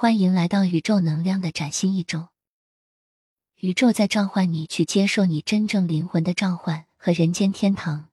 [0.00, 2.30] 欢迎来到宇宙能量的崭新一周。
[3.56, 8.08] 宇宙在召唤你去接受你真正灵魂的召唤和人间天堂，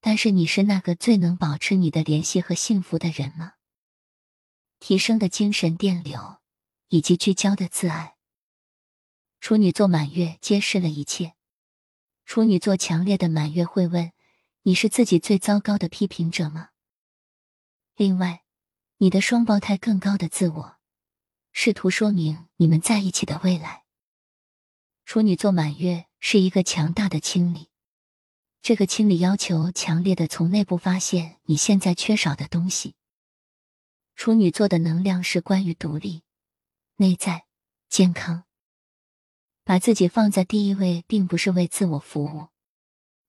[0.00, 3.56] 但是你是那个最能保持你的联系和幸福的人吗？
[4.80, 6.38] 提升的精神电流，
[6.88, 8.14] 以及聚焦的自爱。
[9.38, 11.34] 处女座满月揭示了一切。
[12.24, 14.12] 处女座强烈的满月会问：
[14.62, 16.70] 你是自己最糟糕的批评者吗？
[17.96, 18.44] 另外，
[18.96, 20.78] 你的双胞胎更高的自我，
[21.52, 23.84] 试图说明你们在一起的未来。
[25.04, 27.68] 处女座满月是一个强大的清理，
[28.62, 32.96] 这个清理要求强烈的从内部发现你现在缺少的东西。
[34.14, 36.22] 处女座的能量是关于独立、
[36.96, 37.46] 内在、
[37.88, 38.44] 健康。
[39.64, 42.48] 把自己放在第一位，并不是为自我服务，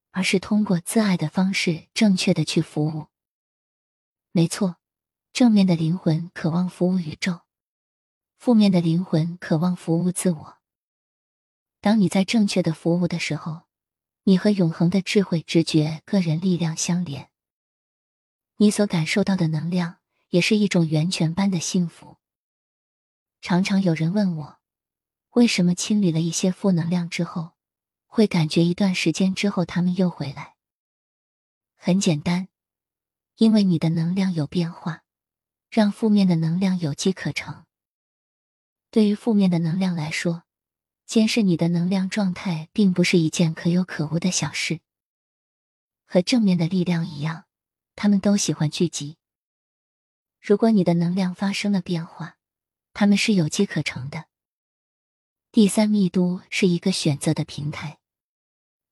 [0.10, 3.06] 而是通过自爱的方式，正确的去服务。
[4.32, 4.78] 没错，
[5.32, 7.42] 正面的灵魂渴望服务宇宙，
[8.44, 10.58] 负面的灵魂渴望服务自我。
[11.80, 13.62] 当你在正确的服务的时候，
[14.24, 17.30] 你和永恒的智慧、直觉、个人力量相连，
[18.58, 22.18] 你所感受到的能量也是一种源泉般的幸福。
[23.40, 24.60] 常常有人问我。
[25.36, 27.54] 为什么清理了一些负能量之后，
[28.08, 30.58] 会感觉一段时间之后他们又回来？
[31.78, 32.50] 很简单，
[33.38, 35.06] 因为你的能量有变化，
[35.70, 37.64] 让负面的能量有机可乘。
[38.94, 40.44] 对于负面的能量来说，
[41.08, 44.82] 监视你的能量状态并不是一件可有可无的小事。
[46.06, 47.46] 和正面的力量一样，
[47.96, 49.18] 他们都喜欢聚集。
[50.40, 52.38] 如果你的能量发生了变化，
[52.94, 54.26] 他们是有机可乘的。
[55.52, 57.98] 第三密度是一个选择的平台，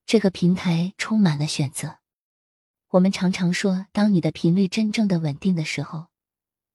[0.07, 1.99] 这个平台充满了选择。
[2.87, 6.07] 我们常常说，当你的频率真正的稳定的时候，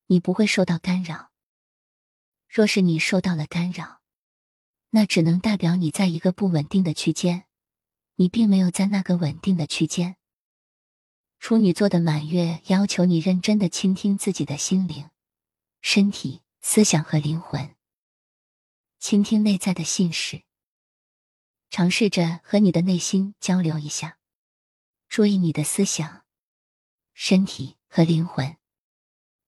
[0.06, 1.32] 你不会受到干扰。
[2.56, 4.00] 若是你受到了干扰，
[4.88, 7.44] 那只能代表你在一个不稳定的区间，
[8.14, 10.16] 你并没有在那个稳定的区间。
[11.38, 15.10] 处女座的满月要求你认真的倾听自己的心灵、
[15.82, 17.76] 身体、思想和灵魂。
[18.98, 20.42] 倾听内在的信使，
[21.68, 24.16] 尝试着和你的内心交流一下，
[25.10, 26.24] 注意你的思想、
[27.12, 28.56] 身体和灵魂，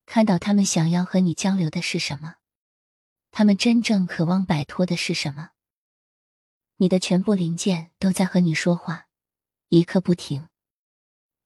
[0.05, 2.35] 看到他们想要和你交流的是什么，
[3.39, 5.51] 他们真正渴望摆脱的是什么。
[6.79, 9.07] 你的全部零件都在和你说话，
[9.69, 10.49] 一刻不停。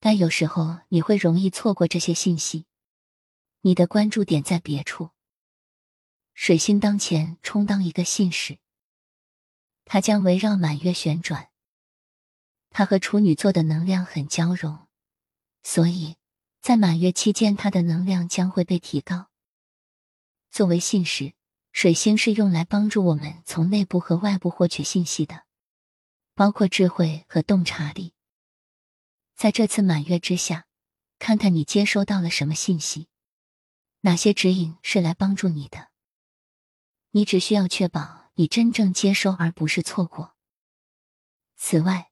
[0.01, 2.65] 但有时候你会容易错过这些信息，
[3.61, 5.11] 你的关注点在别处。
[6.33, 8.59] 水星当前充当一个信使，
[9.85, 11.51] 它将围绕满月旋转。
[12.71, 14.89] 它和处女座的能量很交融，
[15.63, 16.17] 所以
[16.63, 19.29] 在满月期间，它的能量将会被提高。
[20.51, 21.35] 作为信使，
[21.73, 25.45] 水星是用来帮助我们从内部和外部获取信息的，
[26.35, 28.15] 包括智慧和洞察力。
[29.35, 30.67] 在这次满月之下，
[31.19, 33.09] 看看你接收到了什么信息，
[34.03, 35.89] 哪些指引是来帮助你的。
[37.13, 40.35] 你只需要确保你真正接收，而不是错过。
[41.57, 42.11] 此外，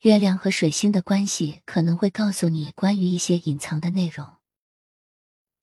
[0.00, 4.36] 月亮和水星的关系可能会告诉你关于一些隐藏的内容，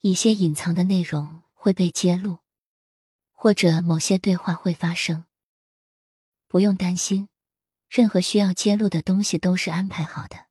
[0.01, 2.40] 一些隐藏的内容会被揭露，
[3.41, 5.25] 或者某些对话会发生。
[6.47, 7.28] 不用担心，
[7.90, 10.46] 任何需要揭露的东西都是安排好的。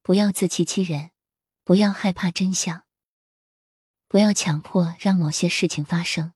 [0.00, 1.10] 不要自欺欺人，
[1.64, 2.84] 不要害怕真相，
[4.08, 6.32] 不要强迫让某些事情发生。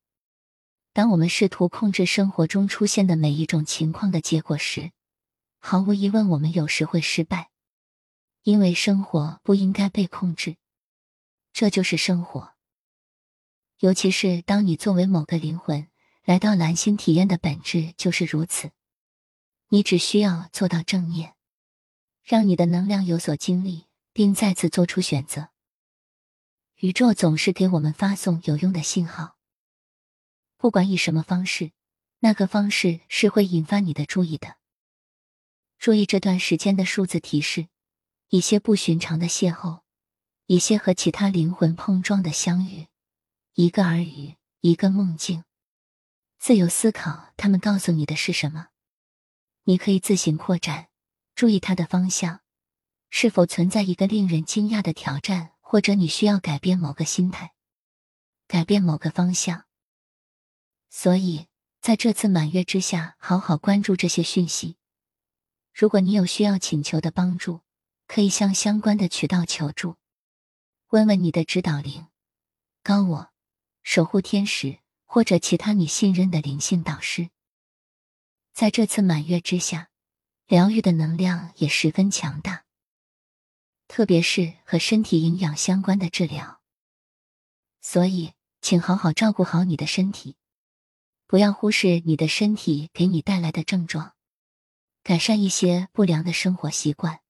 [0.93, 4.93] 当我们试图控制生活中出现的每一种情况的结果时，
[5.59, 7.49] 毫无疑问，我们有时会失败，
[8.43, 10.59] 因为生活不应该被控制，
[11.55, 12.53] 这就是生活。
[13.81, 15.89] 尤其是当你作为某个灵魂
[16.25, 18.73] 来到蓝星体验的本质就是如此，
[19.69, 21.35] 你只需要做到正念，
[22.23, 25.49] 让你的能量有所经历，并再次做出选择。
[26.81, 29.39] 宇宙总是给我们发送有用的信号。
[30.59, 31.73] 不管以什么方式，
[32.19, 34.59] 那个方式是会引发你的注意的。
[35.79, 37.69] 注意这段时间的数字提示，
[38.29, 39.81] 一些不寻常的邂逅，
[40.45, 42.89] 一些和其他灵魂碰撞的相遇，
[43.55, 45.45] 一个耳语，一个梦境。
[46.39, 48.69] 自由思考，他们告诉你的是什么？
[49.65, 50.89] 你可以自行扩展，
[51.35, 52.41] 注意它的方向，
[53.11, 57.55] 是否存在一个令人惊讶的挑战，或者你需要改变某个心态，
[58.47, 59.65] 改变某个方向。
[60.89, 61.49] 所以，
[61.81, 64.77] 在这次满月之下，好好关注这些讯息。
[65.75, 67.61] 如果你有需要请求的帮助，
[68.07, 69.97] 可以向相关的渠道求助。
[70.89, 72.09] 问问你的指导灵、
[72.83, 73.33] 高我、
[73.83, 77.31] 守护天使或者其他你信任的灵性导师。
[78.53, 79.91] 在这次满月之下，
[80.47, 82.65] 疗愈的能量也十分强大，
[83.89, 86.61] 特别是和身体营养相关的治疗。
[87.81, 90.37] 所以，请好好照顾好你的身体，
[91.27, 94.15] 不要忽视你的身体给你带来的症状，
[95.03, 97.21] 改善一些不良的生活习惯，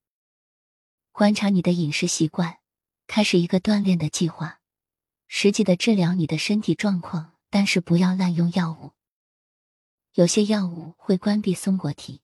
[1.12, 2.58] 观察你的饮食习惯，
[3.06, 4.59] 开始一个锻炼的计划，
[5.32, 8.90] 实际的治疗你的身体状况，但是不要滥用药物。
[10.14, 12.20] 有些药物会关闭松果体，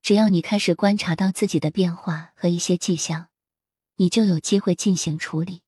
[0.00, 3.28] 只要你开始观察到自己的变化和一些迹象，
[3.96, 5.60] 你就有机会进行处理。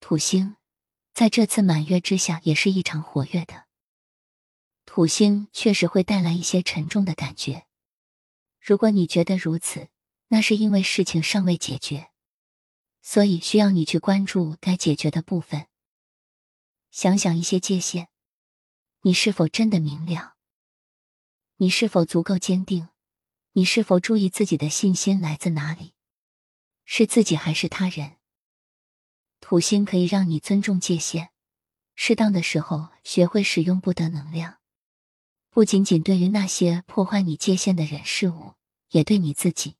[0.00, 0.56] 土星
[1.14, 3.66] 在这次满月之下也是异常活跃的。
[4.84, 7.66] 土星确实会带来一些沉重的感觉。
[8.60, 9.90] 如果你觉得如此，
[10.26, 12.10] 那是因为事情尚未解决，
[13.00, 15.66] 所以需要你去关注该解决的部分。
[16.90, 18.08] 想想一些界限，
[19.02, 20.36] 你是否真的明了？
[21.56, 22.88] 你是否足够坚定？
[23.52, 25.94] 你是否注意自己的信心来自哪里？
[26.84, 28.16] 是自己还是他人？
[29.40, 31.30] 土星可以让你尊重界限，
[31.94, 34.58] 适当的时候学会使用不得能量，
[35.50, 38.54] 不仅仅对于那些破坏你界限的人事物，
[38.90, 39.76] 也对你自己。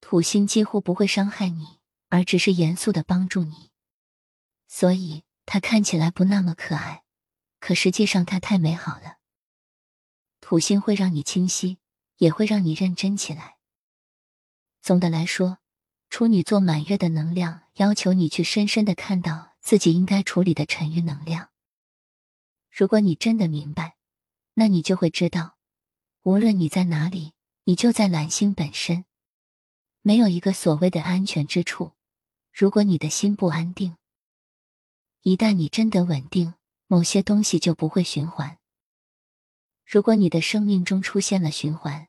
[0.00, 1.77] 土星几乎不会伤害你，
[2.08, 3.70] 而只是严肃的帮助你，
[4.66, 7.04] 所以他看起来不那么可爱，
[7.60, 9.18] 可实际上他太美好了。
[10.40, 11.78] 土星会让你清晰，
[12.16, 13.56] 也会让你认真起来。
[14.82, 15.58] 总的来说。
[16.10, 21.50] 处女座满月的能量要求你去深深的看到自己应该处理的沉郁能量。
[22.70, 23.98] 如果你真的明白，
[24.54, 25.58] 那你就会知道，
[26.22, 27.34] 无论你在哪里，
[27.64, 29.04] 你就在蓝星本身，
[30.00, 31.92] 没有一个所谓的安全之处。
[32.58, 33.96] 如果你的心不安定，
[35.22, 36.54] 一旦你真的稳定，
[36.88, 38.58] 某些东西就不会循环。
[39.86, 42.08] 如果你的生命中出现了循环，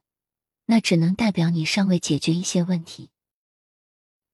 [0.66, 3.12] 那只能代表你尚未解决一些问题。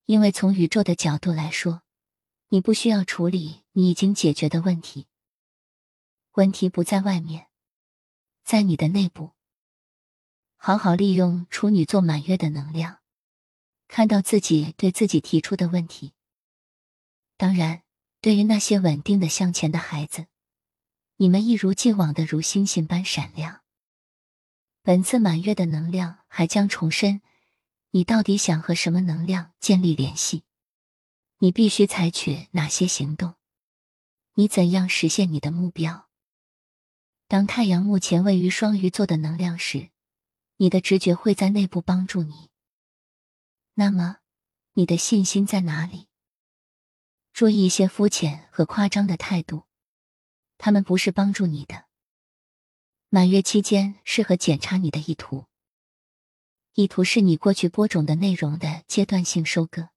[0.06, 1.81] 因为从宇宙的角度来说，
[2.47, 5.07] 你不需要处理你已经解决的问题。
[6.35, 7.47] 问题不在外面，
[8.45, 9.31] 在你的内部。
[10.56, 13.01] 好好利用处女座满月的能量，
[13.88, 16.14] 看到自己对自己提出的问题。
[17.38, 17.84] 当然，
[18.22, 20.28] 对于那些稳定的向前的孩子，
[21.18, 23.62] 你们一如既往的如星星般闪亮。
[24.82, 27.22] 本次满月的能量还将重申。
[27.92, 30.44] 你到底想和什么能量建立联系？
[31.38, 33.36] 你必须采取哪些行动？
[34.34, 36.10] 你怎样实现你的目标？
[37.30, 39.92] 当太阳目前位于双鱼座的能量时，
[40.58, 42.50] 你的直觉会在内部帮助你。
[43.77, 44.19] 那么，
[44.74, 46.07] 你的信心在哪里？
[47.33, 49.66] 注意一些肤浅和夸张的态度，
[50.57, 51.83] 他们不是帮助你的。
[53.10, 55.48] 满月期间适合检查你的意图。
[56.75, 59.89] 意图是你过去播种的内容的阶段性收割。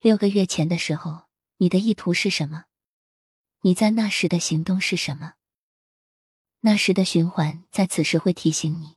[0.00, 2.66] 六个月前的时候，你的意图是什么？
[3.62, 5.32] 你在那时的行动是什么？
[6.60, 8.96] 那时的循环在此时会提醒你，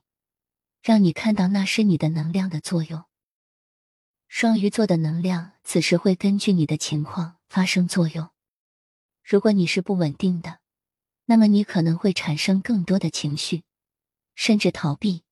[0.82, 3.06] 让你看到那是你的能量的作用。
[4.38, 8.28] 双鱼座的能量此时会根据你的情况发生作用。
[9.24, 10.58] 如果你是不稳定的，
[11.24, 13.64] 那么你可能会产生更多的情绪，
[14.34, 15.24] 甚至逃避、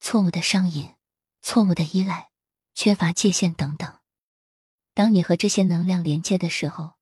[0.00, 0.94] 错误的上瘾。
[1.42, 2.30] 错误的依赖、
[2.72, 3.98] 缺乏界限等等。
[4.94, 6.94] 当你和这些能量连接的时候，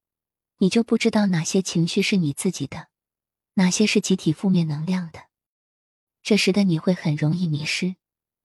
[0.58, 2.88] 你就不知道哪些情绪是你自己的，
[3.52, 5.26] 哪些是集体负面能量的。
[6.20, 7.94] 这时的你会很容易迷失，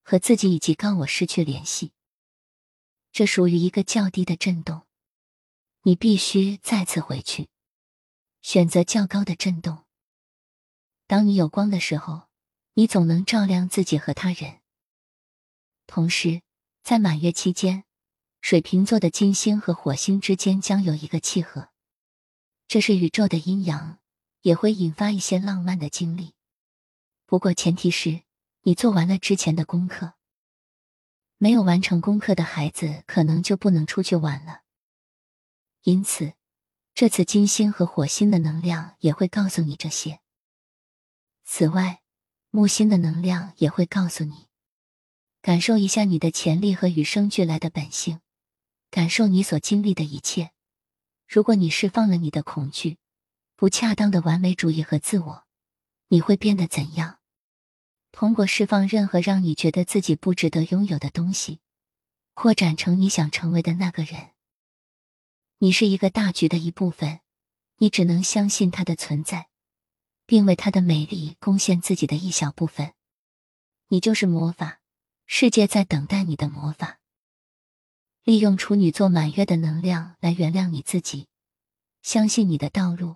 [0.03, 1.91] 和自己以及高我失去联系。
[3.11, 4.87] 这属于一个较低的震动，
[5.81, 7.49] 你必须再次回去，
[8.41, 9.85] 选择较高的震动。
[11.07, 12.29] 当你有光的时候，
[12.75, 14.59] 你总能照亮自己和他人。
[15.87, 16.43] 同时，
[16.83, 17.83] 在满月期间，
[18.41, 21.69] 水瓶座的金星和火星之间将有一个契合，
[22.67, 23.99] 这是宇宙的阴阳，
[24.41, 26.35] 也会引发一些浪漫的经历。
[27.25, 28.21] 不过，前提是
[28.61, 30.13] 你做完了之前的功课。
[31.41, 34.63] 没有完成功课的孩子，可能就不能出去玩了。
[35.83, 36.33] 因此，
[36.93, 40.19] 这次金星和火星的能量也会告诉你这些。
[41.45, 42.01] 此外，
[42.49, 44.47] 木星的能量也会告诉你。
[45.41, 48.19] 感受一下你的潜力和与生俱来的本性，
[48.91, 50.51] 感受你所经历的一切。
[51.25, 52.97] 如果你释放了你的恐惧、
[53.55, 55.45] 不恰当的完美主义和自我，
[56.09, 57.18] 你会变得怎样？
[58.11, 61.59] 通过释放任何让你觉得自己不值得拥有的东西，
[62.33, 64.31] 扩展成你想成为的那个人。
[65.59, 67.19] 你是一个大局的一部分，
[67.77, 69.49] 你只能相信它的存在，
[70.25, 72.93] 并为它的美丽贡献自己的一小部分。
[73.89, 74.81] 你就是魔法，
[75.25, 76.99] 世界在等待你的魔法。
[78.23, 81.27] 利用处女座满月的能量来原谅你自己，
[82.01, 83.15] 相信你的道路，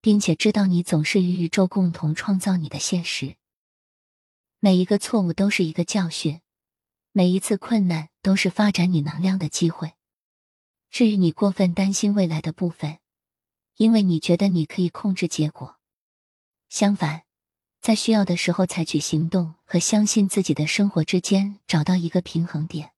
[0.00, 3.36] 并且知道你总是与宇宙共同创造你的现实。
[4.58, 6.40] 每一个错误都是一个教训，
[7.12, 9.92] 每一次困难都是发展你能量的机会。
[10.90, 12.98] 至于你过分担心未来的部分，
[13.76, 15.76] 因为你觉得你可以控制结果。
[16.68, 17.22] 相反，
[17.80, 22.95] 在需要的时候采取行动和相信自己的生活之间找到一个平衡点。